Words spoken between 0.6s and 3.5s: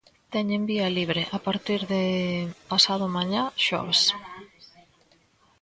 vía libre a partir de pasado mañá,